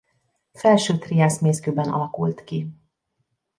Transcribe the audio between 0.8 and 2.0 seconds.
triász mészkőben